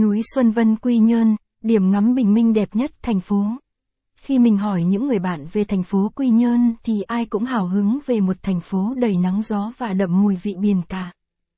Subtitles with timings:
[0.00, 3.44] Núi Xuân Vân Quy Nhơn, điểm ngắm bình minh đẹp nhất thành phố.
[4.16, 7.68] Khi mình hỏi những người bạn về thành phố Quy Nhơn thì ai cũng hào
[7.68, 11.12] hứng về một thành phố đầy nắng gió và đậm mùi vị biển cả.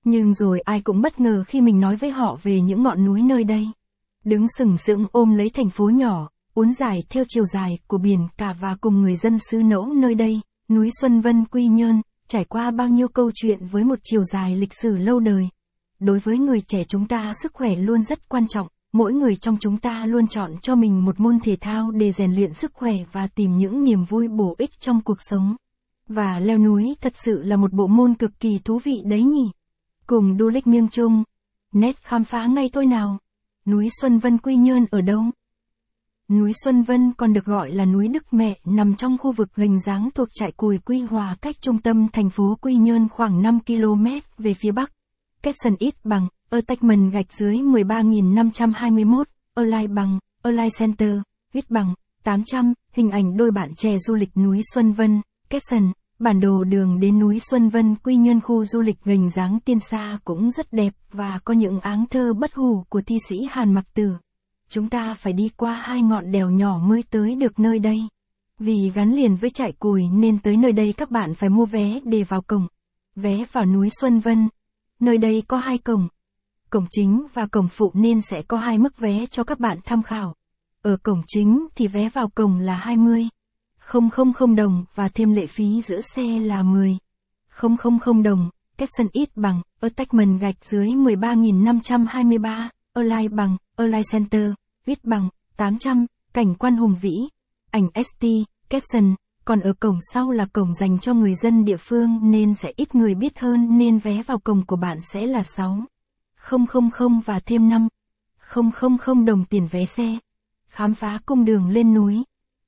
[0.04, 3.22] Nhưng rồi ai cũng bất ngờ khi mình nói với họ về những ngọn núi
[3.22, 3.68] nơi đây.
[4.24, 8.29] Đứng sừng sững ôm lấy thành phố nhỏ, uốn dài theo chiều dài của biển
[8.37, 12.45] cả và cùng người dân xứ nỗ nơi đây, núi Xuân Vân Quy Nhơn, trải
[12.45, 15.49] qua bao nhiêu câu chuyện với một chiều dài lịch sử lâu đời.
[16.01, 19.56] Đối với người trẻ chúng ta sức khỏe luôn rất quan trọng, mỗi người trong
[19.60, 22.95] chúng ta luôn chọn cho mình một môn thể thao để rèn luyện sức khỏe
[23.12, 25.56] và tìm những niềm vui bổ ích trong cuộc sống.
[26.09, 29.51] Và leo núi thật sự là một bộ môn cực kỳ thú vị đấy nhỉ.
[30.06, 31.25] Cùng du lịch miêng trung
[31.73, 33.19] Nét khám phá ngay thôi nào.
[33.67, 35.23] Núi Xuân Vân Quy Nhơn ở đâu?
[36.28, 39.80] Núi Xuân Vân còn được gọi là núi Đức Mẹ nằm trong khu vực gành
[39.80, 43.59] dáng thuộc trại Cùi Quy Hòa cách trung tâm thành phố Quy Nhơn khoảng 5
[43.67, 44.06] km
[44.39, 44.92] về phía bắc.
[45.43, 51.19] Capson ít bằng, attachment gạch dưới 13.521, align bằng, online center,
[51.53, 55.20] viết bằng, 800, hình ảnh đôi bạn trẻ du lịch núi Xuân Vân,
[55.51, 59.59] caption, bản đồ đường đến núi Xuân Vân quy nhân khu du lịch gành dáng
[59.64, 63.36] tiên sa cũng rất đẹp và có những áng thơ bất hủ của thi sĩ
[63.51, 64.12] Hàn Mặc Tử.
[64.69, 67.98] Chúng ta phải đi qua hai ngọn đèo nhỏ mới tới được nơi đây.
[68.59, 72.01] Vì gắn liền với trại cùi nên tới nơi đây các bạn phải mua vé
[72.05, 72.67] để vào cổng.
[73.17, 74.48] Vé vào núi Xuân Vân,
[75.01, 76.09] Nơi đây có hai cổng.
[76.70, 80.03] Cổng chính và cổng phụ nên sẽ có hai mức vé cho các bạn tham
[80.03, 80.34] khảo.
[80.83, 83.29] Ở cổng chính thì vé vào cổng là 20.
[83.92, 86.98] 000 đồng và thêm lệ phí giữa xe là 10.
[88.05, 94.53] 000 đồng, caption ít bằng, attachment gạch dưới 13.523, align bằng, align center,
[94.85, 97.14] viết bằng, 800, cảnh quan hùng vĩ,
[97.70, 98.27] ảnh ST,
[98.69, 102.72] caption, còn ở cổng sau là cổng dành cho người dân địa phương nên sẽ
[102.77, 105.78] ít người biết hơn nên vé vào cổng của bạn sẽ là 6.
[106.50, 107.88] 000 và thêm 5.
[109.00, 110.18] 000 đồng tiền vé xe.
[110.68, 112.24] Khám phá cung đường lên núi.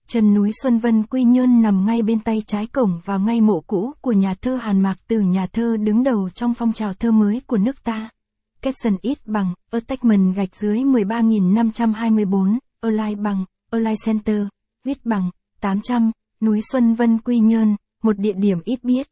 [0.06, 3.60] Chân núi Xuân Vân Quy Nhơn nằm ngay bên tay trái cổng và ngay mộ
[3.60, 7.10] cũ của nhà thơ Hàn Mạc từ nhà thơ đứng đầu trong phong trào thơ
[7.10, 8.10] mới của nước ta.
[8.62, 14.46] Capson ít bằng, attachment gạch dưới 13.524, online bằng, online center,
[14.84, 15.30] viết bằng,
[15.60, 16.10] 800,
[16.42, 19.08] Núi Xuân Vân Quy Nhơn, một địa điểm ít biết,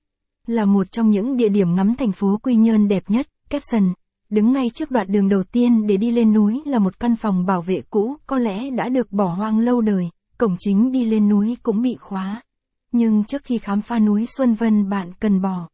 [0.46, 3.92] là một trong những địa điểm ngắm thành phố Quy Nhơn đẹp nhất, caption.
[4.30, 7.46] Đứng ngay trước đoạn đường đầu tiên để đi lên núi là một căn phòng
[7.46, 10.08] bảo vệ cũ, có lẽ đã được bỏ hoang lâu đời,
[10.38, 12.42] cổng chính đi lên núi cũng bị khóa.
[12.92, 15.68] Nhưng trước khi khám phá núi Xuân Vân bạn cần bỏ